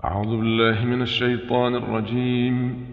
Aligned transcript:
أعوذ 0.00 0.36
بالله 0.36 0.84
من 0.84 1.02
الشيطان 1.02 1.74
الرجيم. 1.74 2.86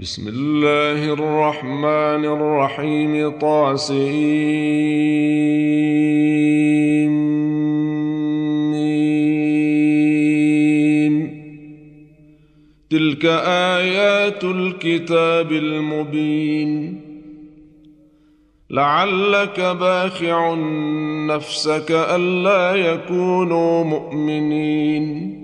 بسم 0.00 0.28
الله 0.28 1.12
الرحمن 1.12 2.24
الرحيم. 2.24 3.38
طاسين 3.38 3.94
تلك 12.90 13.24
آيات 13.76 14.44
الكتاب 14.44 15.52
المبين. 15.52 17.00
لعلك 18.70 19.60
باخع 19.60 20.54
نفسك 21.28 21.90
ألا 21.90 22.74
يكونوا 22.74 23.84
مؤمنين. 23.84 25.43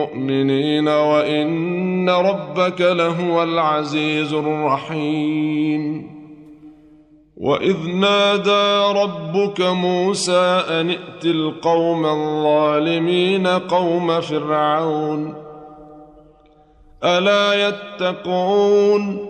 مؤمنين 0.00 0.88
وإن 0.88 2.10
ربك 2.10 2.80
لهو 2.80 3.42
العزيز 3.42 4.32
الرحيم. 4.32 6.10
وإذ 7.36 7.76
نادى 7.86 8.98
ربك 9.00 9.60
موسى 9.60 10.62
أن 10.68 10.90
ائت 10.90 11.24
القوم 11.24 12.06
الظالمين 12.06 13.46
قوم 13.46 14.20
فرعون. 14.20 15.34
ألا 17.04 17.68
يتقون؟ 17.68 19.29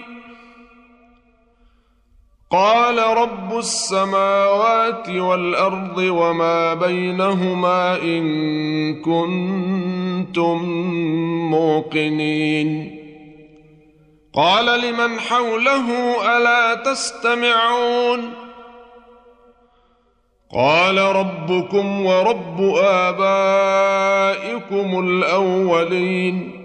قال 2.51 2.97
رب 2.97 3.57
السماوات 3.57 5.09
والأرض 5.09 5.97
وما 5.97 6.73
بينهما 6.73 7.95
إن 8.01 8.23
كنتم 9.01 10.63
موقنين. 11.51 12.97
قال 14.33 14.65
لمن 14.81 15.19
حوله 15.19 15.87
ألا 16.37 16.75
تستمعون؟ 16.75 18.33
قال 20.53 20.97
ربكم 20.97 22.05
ورب 22.05 22.61
آبائكم 22.83 24.19
الأولين. 24.99 26.60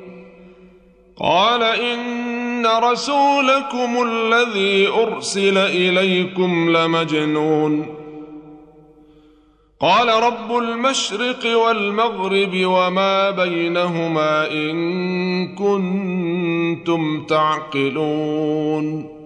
قال 1.20 1.62
إن 1.62 2.66
رسولكم 2.66 4.02
الذي 4.02 4.88
أرسل 4.88 5.58
إليكم 5.58 6.76
لمجنون. 6.76 7.86
قال 9.80 10.08
رب 10.08 10.56
المشرق 10.56 11.58
والمغرب 11.58 12.50
وما 12.54 13.30
بينهما 13.30 14.52
إن 14.52 15.54
كنتم 15.54 17.24
تعقلون. 17.24 19.16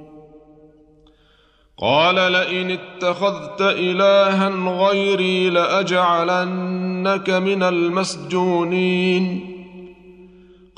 قال 1.79 2.15
لئن 2.15 2.71
اتخذت 2.71 3.61
الها 3.61 4.49
غيري 4.89 5.51
لأجعلنك 5.51 7.31
من 7.31 7.63
المسجونين. 7.63 9.50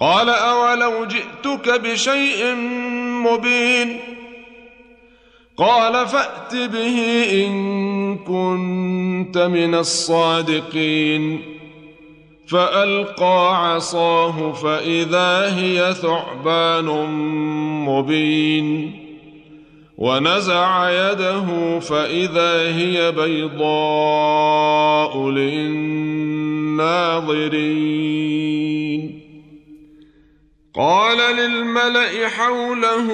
قال 0.03 0.29
أولو 0.29 1.05
جئتك 1.05 1.81
بشيء 1.81 2.55
مبين 3.25 3.99
قال 5.57 6.07
فأت 6.07 6.55
به 6.55 7.25
إن 7.33 8.19
كنت 8.19 9.39
من 9.39 9.75
الصادقين 9.75 11.41
فألقى 12.49 13.67
عصاه 13.73 14.53
فإذا 14.53 15.57
هي 15.59 15.95
ثعبان 15.95 16.87
مبين 17.87 18.99
ونزع 19.99 20.91
يده 20.91 21.79
فإذا 21.81 22.77
هي 22.77 23.13
بيضاء 23.13 23.59
للناظرين 25.31 26.43
قال 30.75 31.37
للملأ 31.37 32.29
حوله 32.29 33.09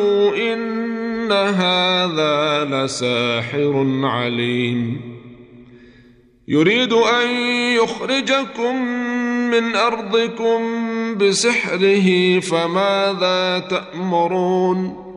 إن 0.52 1.32
هذا 1.32 2.64
لساحر 2.64 4.00
عليم. 4.02 5.00
يريد 6.48 6.92
أن 6.92 7.30
يخرجكم 7.82 8.76
من 9.50 9.76
أرضكم 9.76 10.60
بسحره 11.18 12.40
فماذا 12.40 13.58
تأمرون؟ 13.58 15.07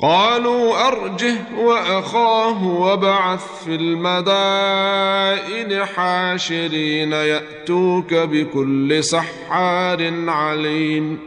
قالوا 0.00 0.88
أرجه 0.88 1.36
وأخاه 1.58 2.66
وابعث 2.66 3.64
في 3.64 3.74
المدائن 3.74 5.84
حاشرين 5.84 7.12
يأتوك 7.12 8.14
بكل 8.14 9.04
سحار 9.04 10.30
عليم. 10.30 11.18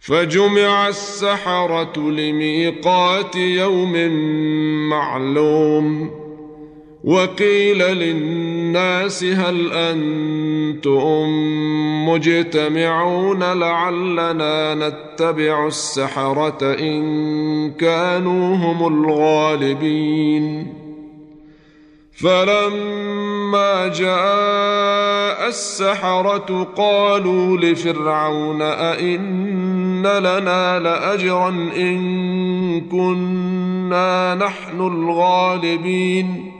فجمع 0.00 0.88
السحرة 0.88 1.98
لميقات 1.98 3.36
يوم 3.36 3.92
معلوم. 4.88 6.19
وقيل 7.04 7.78
للناس 7.78 9.24
هل 9.24 9.72
أنتم 9.72 11.28
مجتمعون 12.08 13.52
لعلنا 13.52 14.74
نتبع 14.74 15.66
السحرة 15.66 16.74
إن 16.74 17.70
كانوا 17.70 18.56
هم 18.56 18.86
الغالبين. 18.86 20.74
فلما 22.12 23.88
جاء 23.88 25.48
السحرة 25.48 26.68
قالوا 26.76 27.56
لفرعون 27.56 28.62
أئن 28.62 30.02
لنا 30.02 30.78
لأجرا 30.78 31.48
إن 31.76 32.80
كنا 32.80 34.34
نحن 34.34 34.80
الغالبين. 34.80 36.59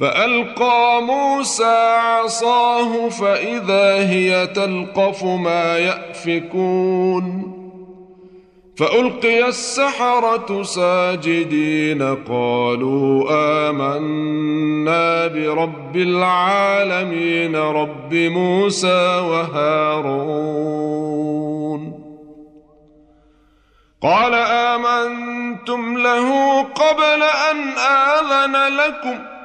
فألقى 0.00 1.02
موسى 1.02 1.96
عصاه 1.96 3.08
فإذا 3.08 4.10
هي 4.10 4.46
تلقف 4.46 5.24
ما 5.24 5.78
يأفكون 5.78 7.56
فألقي 8.76 9.48
السحرة 9.48 10.62
ساجدين 10.62 12.02
قالوا 12.28 13.28
آمنا 13.68 15.26
برب 15.26 15.96
العالمين 15.96 17.56
رب 17.56 18.14
موسى 18.14 19.20
وهارون 19.20 20.50
قال 24.02 24.34
آمنتم 24.34 25.98
له 25.98 26.60
قبل 26.62 27.22
أن 27.50 27.68
آذن 27.78 28.56
لكم 28.76 29.39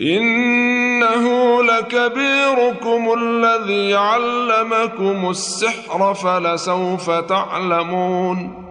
إنه 0.00 1.62
لكبيركم 1.62 3.14
الذي 3.18 3.94
علمكم 3.94 5.30
السحر 5.30 6.14
فلسوف 6.14 7.10
تعلمون 7.10 8.66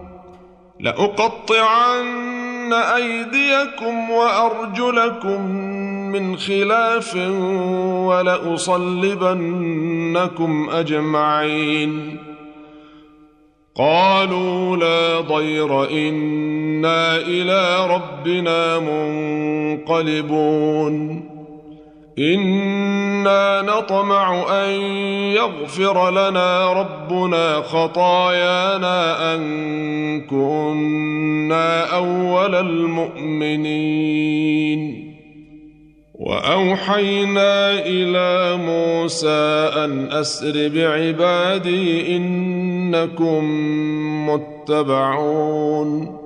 لأقطعن 0.80 2.72
أيديكم 2.72 4.10
وأرجلكم 4.10 5.40
من 6.12 6.36
خلاف 6.36 7.16
ولأصلبنكم 8.06 9.50
أجمعين 10.70 12.16
قالوا 13.76 14.76
لا 14.76 15.20
ضير 15.20 15.84
أنا 16.76 17.16
إلى 17.16 17.86
ربنا 17.90 18.78
منقلبون 19.78 20.56
أنا 22.18 23.62
نطمع 23.62 24.44
ان 24.64 24.70
يغفر 25.36 26.10
لنا 26.10 26.72
ربنا 26.72 27.60
خطايانا 27.62 29.34
ان 29.34 30.20
كنا 30.20 31.94
اول 31.96 32.54
المؤمنين 32.54 33.96
واوحينا 36.14 37.70
إلى 37.72 38.56
موسى 38.56 39.70
ان 39.84 40.12
اسر 40.12 40.68
بعبادي 40.68 42.16
انكم 42.16 43.44
متبعون 44.30 46.25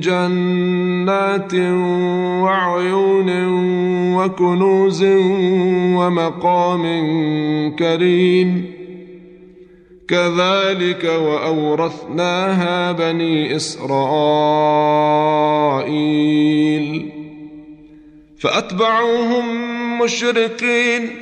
جنات 0.00 1.54
وعيون 2.42 3.30
وكنوز 4.16 5.04
ومقام 5.96 6.82
كريم. 7.78 8.72
كذلك 10.08 11.04
وأورثناها 11.04 12.92
بني 12.92 13.56
إسرائيل. 13.56 13.92
فأتبعوهم 18.38 19.44
مشرقين. 19.98 21.21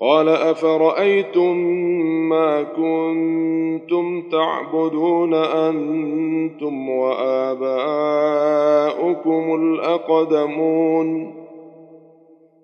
قال 0.00 0.28
أفرأيتم 0.28 1.56
ما 2.28 2.62
كنتم 2.62 4.22
تعبدون 4.30 5.34
أنتم 5.34 6.88
وآباؤكم 6.88 7.64
الأقدمون 9.54 11.34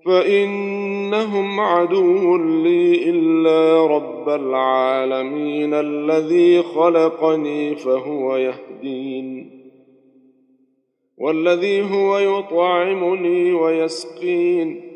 فإنهم 0.06 1.60
عدو 1.60 2.36
لي 2.36 3.10
إلا 3.10 3.86
رب 3.86 4.28
العالمين 4.28 5.74
الذي 5.74 6.62
خلقني 6.62 7.76
فهو 7.76 8.36
يهدين 8.36 9.50
والذي 11.18 11.82
هو 11.82 12.18
يطعمني 12.18 13.52
ويسقين 13.52 14.95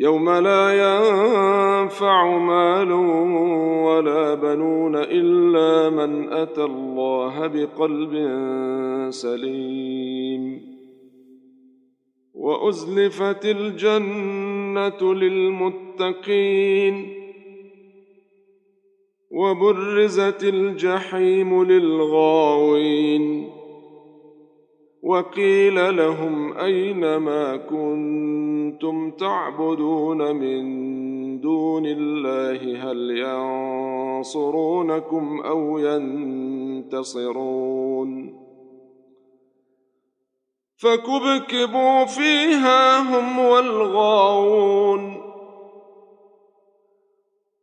يوم 0.00 0.30
لا 0.30 0.72
ينفع 0.72 2.38
مال 2.38 2.92
ولا 3.82 4.34
بنون 4.34 4.96
إلا 4.96 5.90
من 5.90 6.32
أتى 6.32 6.64
الله 6.64 7.46
بقلب 7.46 8.12
سليم. 9.10 10.60
وأزلفت 12.34 13.46
الجنة 13.46 15.14
للمتقين. 15.14 17.14
وبرزت 19.30 20.44
الجحيم 20.44 21.64
للغاوين. 21.64 23.57
وقيل 25.08 25.96
لهم 25.96 26.58
أين 26.58 27.16
ما 27.16 27.56
كنتم 27.56 29.10
تعبدون 29.10 30.36
من 30.36 31.40
دون 31.40 31.86
الله؟ 31.86 32.90
هل 32.90 33.10
ينصرونكم 34.20 35.40
أو 35.40 35.78
ينتصرون؟ 35.78 37.28
فكبكبوا 40.76 42.04
فيها 42.04 42.98
هم 43.00 43.38
والغاوون. 43.38 45.22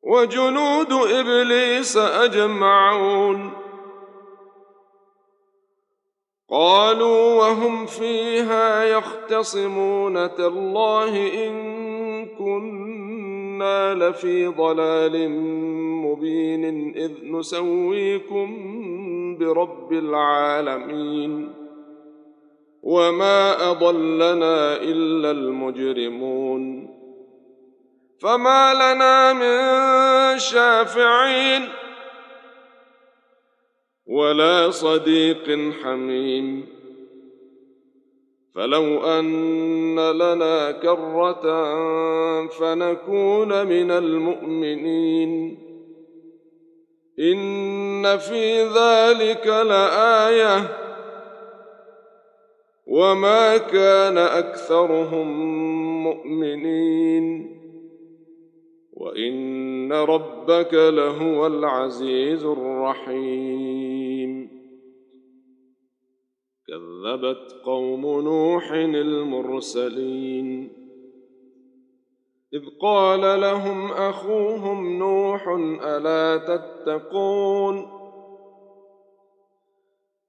وجنود 0.03 0.91
إبليس 0.91 1.97
أجمعون. 1.97 3.64
قالوا 6.49 7.33
وهم 7.35 7.85
فيها 7.85 8.83
يختصمون 8.83 10.35
تالله 10.35 11.47
إن 11.47 11.55
كنا 12.25 13.93
لفي 13.93 14.47
ضلال 14.47 15.29
مبين 16.05 16.95
إذ 16.95 17.11
نسويكم 17.23 18.47
برب 19.37 19.93
العالمين. 19.93 21.53
وما 22.83 23.71
أضلنا 23.71 24.75
إلا 24.75 25.31
المجرمون. 25.31 26.95
فما 28.21 28.73
لنا 28.73 29.33
من 29.33 29.59
شافعين 30.39 31.61
ولا 34.07 34.69
صديق 34.69 35.74
حميم. 35.83 36.65
فلو 38.55 39.05
أن 39.05 40.09
لنا 40.12 40.71
كرة 40.71 41.41
فنكون 42.47 43.67
من 43.67 43.91
المؤمنين. 43.91 45.57
إن 47.19 48.17
في 48.17 48.63
ذلك 48.63 49.47
لآية. 49.47 50.77
وما 52.88 53.57
كان 53.57 54.17
أكثرهم 54.17 55.27
مؤمنين. 56.03 57.54
وإن 58.95 59.93
ربك 59.93 60.73
لهو 60.73 61.47
العزيز 61.47 62.45
الرحيم. 62.45 64.49
كذبت 66.67 67.61
قوم 67.63 68.01
نوح 68.01 68.71
المرسلين. 68.71 70.69
إذ 72.53 72.61
قال 72.81 73.41
لهم 73.41 73.91
أخوهم 73.91 74.97
نوح 74.97 75.47
ألا 75.83 76.37
تتقون؟ 76.37 78.04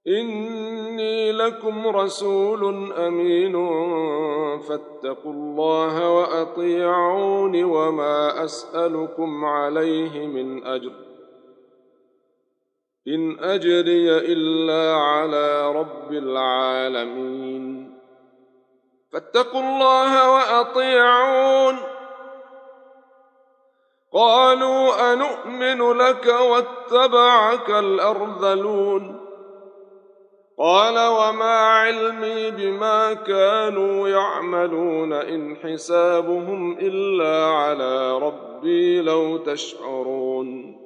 إني 0.07 1.31
لكم 1.31 1.87
رسول 1.87 2.93
أمين. 2.93 3.53
فاتقوا 4.59 5.31
الله 5.31 6.11
وأطيعون 6.11 7.63
وما 7.63 8.43
أسألكم 8.43 9.45
عليه 9.45 10.27
من 10.27 10.63
أجر. 10.65 10.91
إن 13.07 13.39
أجري 13.39 14.17
إلا 14.17 14.95
على 14.95 15.71
رب 15.71 16.11
العالمين. 16.11 17.93
فاتقوا 19.13 19.61
الله 19.61 20.31
وأطيعون. 20.31 21.75
قالوا 24.13 25.13
انومن 25.13 25.97
لك 25.97 26.27
واتبعك 26.27 27.69
الأرذلون. 27.69 29.26
قال 30.59 30.97
وما 30.97 31.57
علمي 31.57 32.51
بما 32.51 33.13
كانوا 33.13 34.09
يعملون 34.09 35.13
إن 35.13 35.55
حسابهم 35.55 36.77
إلا 36.77 37.45
على 37.45 38.17
ربي 38.17 39.01
لو 39.01 39.37
تشعرون 39.37 40.77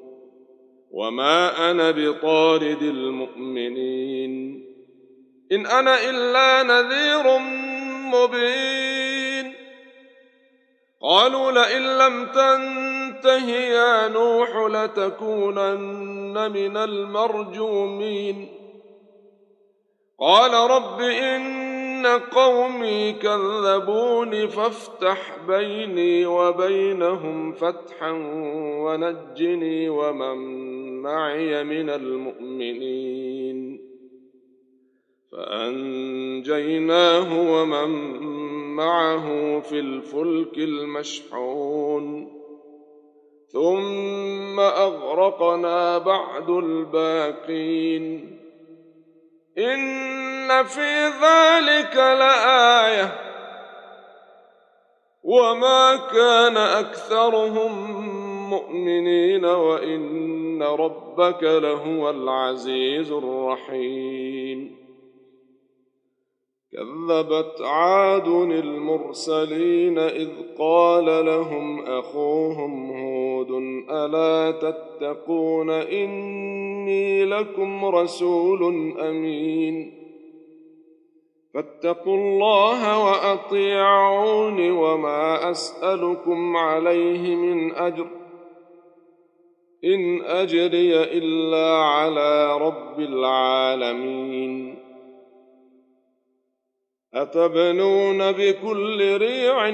وما 0.91 1.71
أنا 1.71 1.91
بطارد 1.91 2.81
المؤمنين 2.81 4.31
إن 5.51 5.65
أنا 5.65 6.09
إلا 6.09 6.63
نذير 6.63 7.39
مبين 8.13 9.53
قالوا 11.01 11.51
لئن 11.51 11.97
لم 11.97 12.25
تنته 12.25 13.49
يا 13.49 14.07
نوح 14.07 14.57
لتكونن 14.57 16.51
من 16.51 16.77
المرجومين 16.77 18.60
قال 20.21 20.71
رب 20.71 21.01
إن 21.01 22.05
قومي 22.05 23.13
كذبوني 23.13 24.47
فافتح 24.47 25.37
بيني 25.47 26.25
وبينهم 26.25 27.51
فتحا 27.51 28.11
ونجني 28.85 29.89
ومن 29.89 30.37
معي 31.01 31.63
من 31.63 31.89
المؤمنين. 31.89 33.81
فأنجيناه 35.31 36.01
ومن 37.51 37.89
معه 38.75 39.59
في 39.59 39.79
الفلك 39.79 40.57
المشحون. 40.57 42.31
ثم 43.47 44.59
أغرقنا 44.59 45.97
بعد 45.97 46.49
الباقين. 46.49 48.40
إن 49.57 50.63
في 50.63 51.07
ذلك 51.07 51.95
لآية. 51.95 53.11
وما 55.23 55.95
كان 55.95 56.57
أكثرهم 56.57 57.91
مؤمنين 58.49 59.45
وإن 59.45 60.63
ربك 60.63 61.43
لهو 61.43 62.09
العزيز 62.09 63.11
الرحيم. 63.11 64.81
كذبت 66.71 67.61
عاد 67.61 68.27
المرسلين 68.27 69.99
إذ 69.99 70.29
قال 70.59 71.25
لهم 71.25 71.85
أخوهم 71.85 72.91
هود 72.91 73.20
ألا 73.89 74.51
تتقون 74.51 75.69
إني 75.69 77.25
لكم 77.25 77.85
رسول 77.85 78.93
أمين. 78.99 79.93
فاتقوا 81.53 82.17
الله 82.17 83.05
وأطيعون 83.05 84.71
وما 84.71 85.51
أسألكم 85.51 86.57
عليه 86.57 87.35
من 87.35 87.75
أجر. 87.75 88.07
إن 89.85 90.21
أجري 90.21 91.03
إلا 91.03 91.77
على 91.77 92.57
رب 92.57 92.99
العالمين. 92.99 94.77
أتبنون 97.13 98.31
بكل 98.31 99.17
ريع 99.17 99.67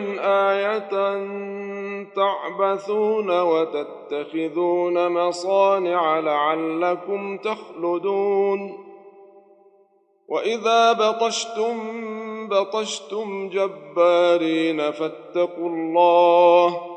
آية 0.51 1.17
تعبثون 2.05 3.41
وتتخذون 3.41 5.07
مصانع 5.07 6.19
لعلكم 6.19 7.37
تخلدون. 7.37 8.87
وإذا 10.27 10.93
بطشتم 10.93 11.77
بطشتم 12.47 13.49
جبارين 13.49 14.91
فاتقوا 14.91 15.69
الله 15.69 16.96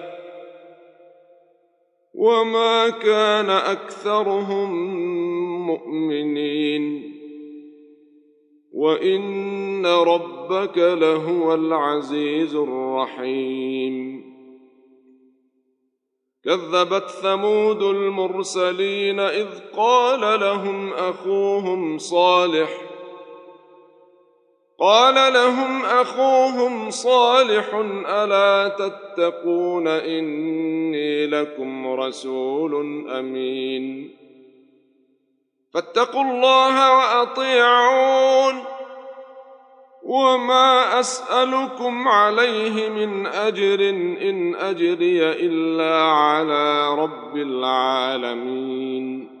وما 2.21 2.89
كان 2.89 3.49
أكثرهم 3.49 4.69
مؤمنين. 5.67 7.11
وإن 8.73 9.85
ربك 9.85 10.77
لهو 10.77 11.53
العزيز 11.53 12.55
الرحيم. 12.55 14.23
كذبت 16.45 17.09
ثمود 17.09 17.81
المرسلين 17.83 19.19
إذ 19.19 19.47
قال 19.77 20.39
لهم 20.39 20.93
أخوهم 20.93 21.97
صالح 21.97 22.90
قال 24.81 25.33
لهم 25.33 25.85
أخوهم 25.85 26.89
صالح 26.89 27.75
ألا 28.07 28.67
تتقون 28.67 29.87
إني 29.87 31.27
لكم 31.27 31.87
رسول 31.87 33.05
أمين. 33.09 34.15
فاتقوا 35.73 36.21
الله 36.21 36.97
وأطيعون. 36.97 38.63
وما 40.03 40.99
أسألكم 40.99 42.07
عليه 42.07 42.89
من 42.89 43.27
أجر 43.27 43.89
إن 44.29 44.55
أجري 44.55 45.31
إلا 45.31 46.01
على 46.01 46.95
رب 46.95 47.37
العالمين. 47.37 49.40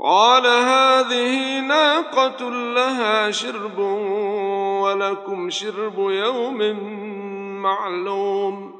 قال 0.00 0.46
هذه 0.46 1.60
ناقة 1.60 2.50
لها 2.50 3.30
شرب 3.30 3.78
ولكم 4.82 5.50
شرب 5.50 5.98
يوم 5.98 6.58
معلوم. 7.62 8.74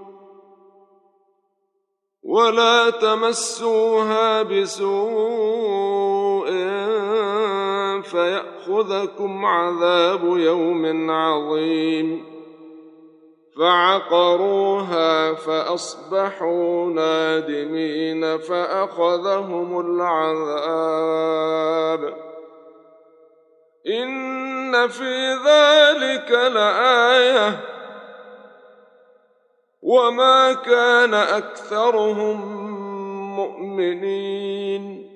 ولا 2.22 2.90
تمسوها 2.90 4.42
بسوء 4.42 6.50
فيأخذكم 8.02 9.46
عذاب 9.46 10.24
يوم 10.24 11.10
عظيم. 11.10 12.33
فعقروها 13.58 15.34
فأصبحوا 15.34 16.86
نادمين 16.86 18.38
فأخذهم 18.38 19.80
العذاب. 19.80 20.94
إن 23.86 24.88
في 24.88 25.34
ذلك 25.46 26.30
لآية. 26.30 27.60
وما 29.82 30.52
كان 30.52 31.14
أكثرهم 31.14 32.40
مؤمنين. 33.36 35.10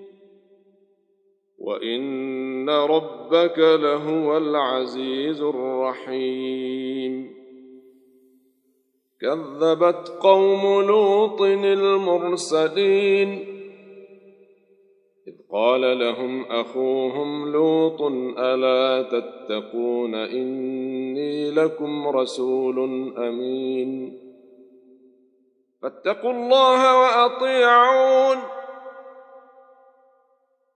وإن 1.59 2.71
ربك 2.71 3.59
لهو 3.59 4.37
العزيز 4.37 5.43
الرحيم. 5.43 7.38
كذبت 9.21 10.19
قوم 10.21 10.83
لوط 10.83 11.41
المرسلين. 11.43 13.29
إذ 15.29 15.35
قال 15.53 15.99
لهم 15.99 16.45
أخوهم 16.45 17.53
لوط 17.53 18.03
ألا 18.39 19.03
تتقون 19.03 20.15
إني 20.15 21.51
لكم 21.51 22.09
رسول 22.09 22.79
أمين. 23.19 24.19
فاتقوا 25.83 26.33
الله 26.33 27.01
وأطيعون. 27.01 28.58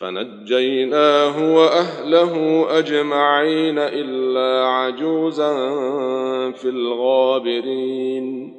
فنجيناه 0.00 1.54
وأهله 1.54 2.66
أجمعين 2.78 3.78
إلا 3.78 4.68
عجوزا 4.68 5.52
في 6.50 6.68
الغابرين. 6.68 8.56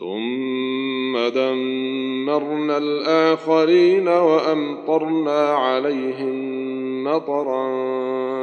ثم 0.00 1.28
دمرنا 1.28 2.78
الآخرين 2.78 4.08
وأمطرنا 4.08 5.48
عليهم 5.54 6.36
مطرا 7.04 7.68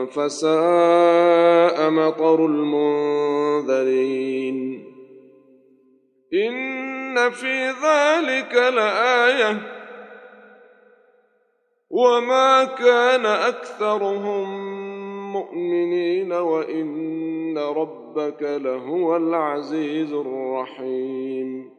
فساء 0.06 1.89
مطر 1.89 2.45
المنذرين. 2.45 3.84
إن 6.34 7.29
في 7.32 7.67
ذلك 7.67 8.56
لآية 8.75 9.82
وما 11.93 12.63
كان 12.63 13.25
اكثرهم 13.25 14.47
مؤمنين 15.34 16.34
وان 16.34 17.58
ربك 17.58 18.41
لهو 18.41 19.17
العزيز 19.17 20.13
الرحيم 20.13 21.69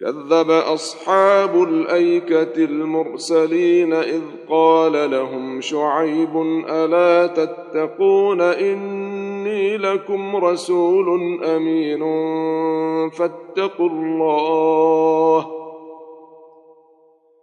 كذب 0.00 0.50
اصحاب 0.50 1.62
الايكه 1.62 2.64
المرسلين 2.64 3.92
اذ 3.92 4.22
قال 4.48 5.10
لهم 5.10 5.60
شعيب 5.60 6.36
الا 6.68 7.26
تتقون 7.26 8.40
اني 8.40 9.76
لكم 9.76 10.36
رسول 10.36 11.44
امين 11.44 12.00
فاتقوا 13.10 13.88
الله 13.88 15.61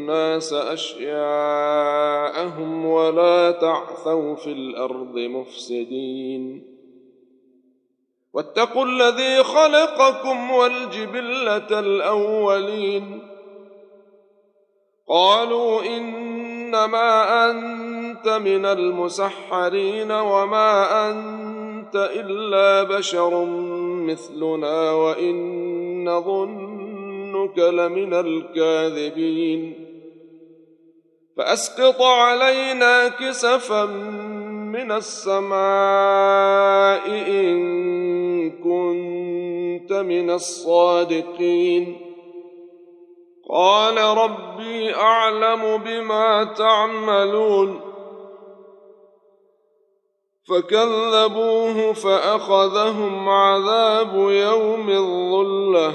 الناس 0.00 0.52
أشياءهم 0.52 1.10
ولا 2.86 3.50
تعثوا 3.50 4.34
في 4.34 4.52
الأرض 4.52 5.18
مفسدين. 5.18 6.66
واتقوا 8.32 8.84
الذي 8.84 9.42
خلقكم 9.42 10.50
والجبلة 10.50 11.80
الأولين. 11.80 13.22
قالوا 15.08 15.82
إنما 15.82 17.50
أنت 17.50 18.28
من 18.28 18.66
المسحرين 18.66 20.12
وما 20.12 21.10
أنت 21.10 21.96
إلا 21.96 22.82
بشر 22.98 23.44
مثلنا 24.08 24.92
وإن 24.92 26.04
نظنك 26.04 27.58
لمن 27.58 28.14
الكاذبين. 28.14 29.79
فأسقط 31.36 32.02
علينا 32.02 33.08
كسفا 33.08 33.84
من 34.72 34.92
السماء 34.92 35.50
إن 37.08 38.50
كنت 38.50 39.92
من 39.92 40.30
الصادقين. 40.30 42.00
قال 43.50 43.98
ربي 43.98 44.94
أعلم 44.94 45.76
بما 45.76 46.44
تعملون. 46.44 47.80
فكذبوه 50.48 51.92
فأخذهم 51.92 53.28
عذاب 53.28 54.14
يوم 54.16 54.90
الظلة. 54.90 55.94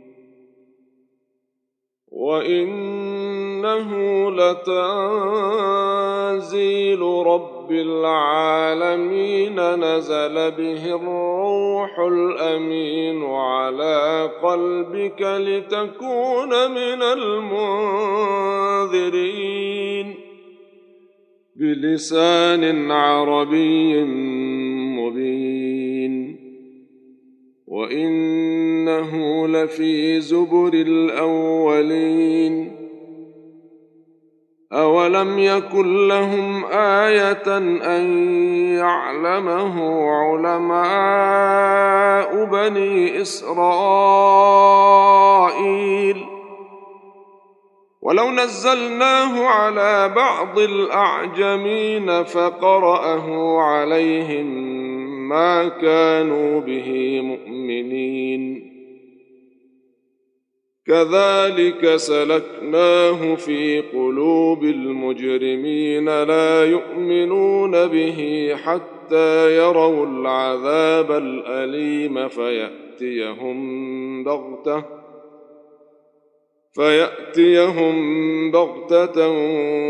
وانه 2.11 3.91
لتنزيل 4.31 5.11
رب 7.01 7.71
العالمين 7.71 9.59
نزل 9.75 10.51
به 10.51 10.95
الروح 10.95 11.99
الامين 11.99 13.23
على 13.25 14.29
قلبك 14.43 15.21
لتكون 15.21 16.71
من 16.71 17.01
المنذرين 18.91 19.51
بلسان 21.55 22.91
عربي 22.91 24.03
وإنه 27.81 29.47
لفي 29.47 30.21
زبر 30.21 30.73
الأولين. 30.73 32.71
أولم 34.73 35.39
يكن 35.39 36.07
لهم 36.07 36.65
آية 36.65 37.57
أن 37.97 38.33
يعلمه 38.77 40.05
علماء 40.11 41.25
بني 42.45 43.21
إسرائيل؟ 43.21 43.91
ولو 48.01 48.29
نزلناه 48.31 49.45
على 49.45 50.09
بعض 50.15 50.59
الأعجمين 50.59 52.23
فقرأه 52.23 53.57
عليهم 53.61 54.71
ما 55.29 55.67
كانوا 55.67 56.59
به 56.59 57.21
مؤمنين. 57.23 57.40
كذلك 60.87 61.95
سلكناه 61.95 63.35
في 63.35 63.81
قلوب 63.81 64.63
المجرمين 64.63 66.23
لا 66.23 66.65
يؤمنون 66.65 67.87
به 67.87 68.51
حتى 68.63 69.57
يروا 69.57 70.05
العذاب 70.05 71.11
الأليم 71.11 72.27
فيأتيهم 72.27 73.57
بغتة 74.23 75.01
فيأتيهم 76.73 78.51
بغتة 78.51 79.29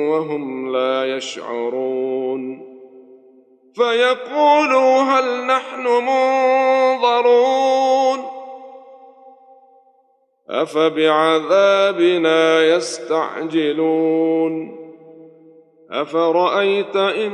وهم 0.10 0.72
لا 0.72 1.18
يشعرون. 1.18 2.71
فيقولوا 3.76 5.02
هل 5.02 5.46
نحن 5.46 5.88
منظرون 6.08 7.42
أفبعذابنا 10.50 12.04
يستعجلون 12.66 14.12
أفرأيت 15.92 16.96
إن 16.96 17.32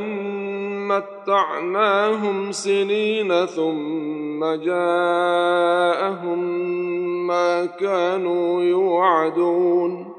متعناهم 0.88 2.52
سنين 2.52 3.45
ثم 3.45 4.45
جاءهم 4.56 6.39
ما 7.28 7.65
كانوا 7.65 8.63
يوعدون 8.63 10.17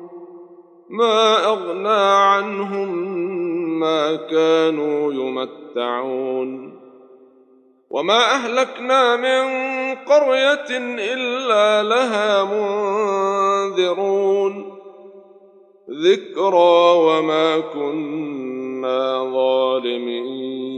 ما 0.91 1.45
أغنى 1.45 2.15
عنهم 2.15 2.89
ما 3.81 4.17
كانوا 4.17 5.13
يمتعون. 5.13 6.79
وما 7.91 8.33
أهلكنا 8.35 9.17
من 9.17 9.45
قرية 9.95 10.79
إلا 10.99 11.83
لها 11.83 12.45
منذرون. 13.65 14.79
ذكرى 15.91 16.95
وما 16.97 17.59
كنا 17.59 19.31
ظالمين. 19.33 20.78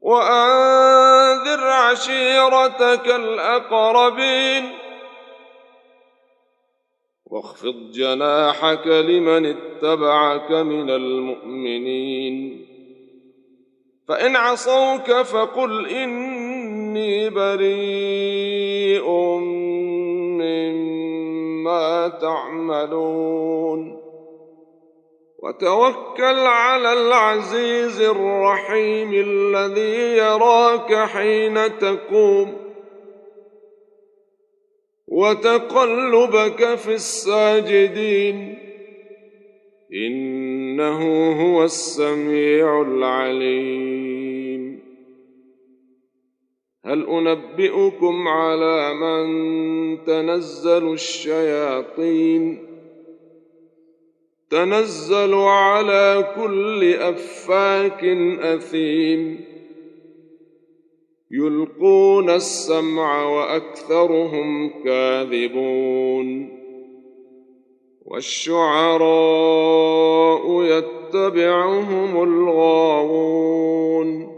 وأنذر 0.00 1.64
عشيرتك 1.64 3.06
الأقربين 3.06 4.72
واخفض 7.26 7.90
جناحك 7.90 8.86
لمن 8.86 9.46
اتبعك 9.46 10.50
من 10.50 10.90
المؤمنين 10.90 12.64
فإن 14.08 14.36
عصوك 14.36 15.12
فقل 15.12 15.86
إني 15.88 17.30
بريء 17.30 19.10
مما 20.40 22.08
تعملون 22.08 23.97
وتوكل 25.38 26.38
على 26.46 26.92
العزيز 26.92 28.00
الرحيم 28.00 29.12
الذي 29.12 30.16
يراك 30.16 30.94
حين 30.94 31.78
تقوم 31.78 32.56
وتقلبك 35.08 36.74
في 36.74 36.94
الساجدين. 36.94 38.58
إنه 39.92 41.32
هو 41.42 41.64
السميع 41.64 42.82
العليم. 42.82 44.78
هل 46.84 47.06
أنبئكم 47.06 48.28
على 48.28 48.94
من 48.94 49.26
تنزل 50.04 50.92
الشياطين؟ 50.92 52.67
تنزل 54.50 55.34
على 55.34 56.34
كل 56.36 56.94
أفاك 56.94 58.04
أثيم. 58.40 59.44
يلقون 61.30 62.30
السمع 62.30 63.24
وأكثرهم 63.24 64.70
كاذبون. 64.84 66.58
والشعراء 68.06 70.62
يتبعهم 70.62 72.22
الغاوون. 72.22 74.37